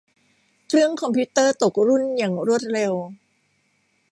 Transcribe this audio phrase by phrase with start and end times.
[0.67, 2.93] เครื่องคอมพิวเตอร์ตกรุ่นอย่างรวดเร็ว